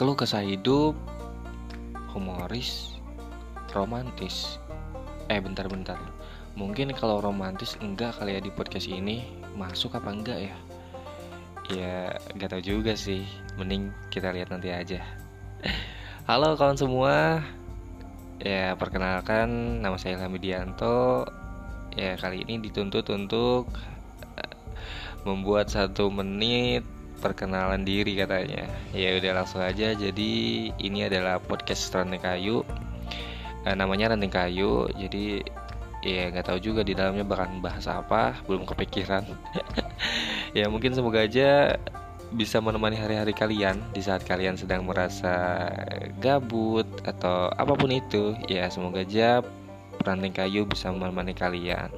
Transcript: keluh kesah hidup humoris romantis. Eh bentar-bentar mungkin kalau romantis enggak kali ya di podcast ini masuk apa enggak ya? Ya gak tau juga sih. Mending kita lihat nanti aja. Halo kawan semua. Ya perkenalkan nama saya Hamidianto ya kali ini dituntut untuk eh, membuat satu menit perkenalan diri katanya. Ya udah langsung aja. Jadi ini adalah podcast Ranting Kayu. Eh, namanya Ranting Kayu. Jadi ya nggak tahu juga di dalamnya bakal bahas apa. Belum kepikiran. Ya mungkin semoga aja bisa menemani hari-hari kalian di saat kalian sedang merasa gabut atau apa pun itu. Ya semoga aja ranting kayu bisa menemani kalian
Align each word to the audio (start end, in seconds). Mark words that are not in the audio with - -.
keluh 0.00 0.16
kesah 0.16 0.40
hidup 0.40 0.96
humoris 2.16 2.96
romantis. 3.76 4.56
Eh 5.28 5.36
bentar-bentar 5.44 6.00
mungkin 6.56 6.88
kalau 6.96 7.20
romantis 7.20 7.76
enggak 7.84 8.16
kali 8.16 8.32
ya 8.32 8.40
di 8.40 8.48
podcast 8.48 8.88
ini 8.88 9.28
masuk 9.60 10.00
apa 10.00 10.08
enggak 10.08 10.40
ya? 10.40 10.56
Ya 11.68 11.96
gak 12.32 12.48
tau 12.48 12.64
juga 12.64 12.96
sih. 12.96 13.28
Mending 13.60 13.92
kita 14.08 14.32
lihat 14.32 14.48
nanti 14.48 14.72
aja. 14.72 15.04
Halo 16.32 16.56
kawan 16.56 16.80
semua. 16.80 17.44
Ya 18.40 18.72
perkenalkan 18.80 19.84
nama 19.84 20.00
saya 20.00 20.16
Hamidianto 20.16 21.28
ya 21.92 22.16
kali 22.16 22.48
ini 22.48 22.56
dituntut 22.56 23.04
untuk 23.12 23.68
eh, 24.40 24.56
membuat 25.28 25.68
satu 25.68 26.08
menit 26.08 26.88
perkenalan 27.20 27.84
diri 27.84 28.16
katanya. 28.16 28.64
Ya 28.96 29.14
udah 29.20 29.44
langsung 29.44 29.60
aja. 29.60 29.92
Jadi 29.92 30.32
ini 30.80 31.04
adalah 31.04 31.36
podcast 31.36 31.92
Ranting 31.92 32.24
Kayu. 32.24 32.64
Eh, 33.68 33.76
namanya 33.76 34.16
Ranting 34.16 34.32
Kayu. 34.32 34.88
Jadi 34.96 35.44
ya 36.00 36.32
nggak 36.32 36.48
tahu 36.48 36.58
juga 36.64 36.80
di 36.80 36.96
dalamnya 36.96 37.22
bakal 37.22 37.52
bahas 37.60 37.84
apa. 37.86 38.40
Belum 38.48 38.64
kepikiran. 38.64 39.24
Ya 40.50 40.66
mungkin 40.66 40.90
semoga 40.90 41.22
aja 41.22 41.78
bisa 42.34 42.58
menemani 42.58 42.98
hari-hari 42.98 43.30
kalian 43.30 43.78
di 43.94 44.02
saat 44.02 44.26
kalian 44.26 44.58
sedang 44.58 44.82
merasa 44.82 45.70
gabut 46.18 46.90
atau 47.06 47.54
apa 47.54 47.70
pun 47.78 47.94
itu. 47.94 48.34
Ya 48.50 48.66
semoga 48.66 49.06
aja 49.06 49.46
ranting 50.02 50.34
kayu 50.34 50.66
bisa 50.66 50.90
menemani 50.90 51.38
kalian 51.38 51.94